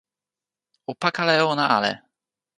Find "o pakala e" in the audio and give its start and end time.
0.91-1.41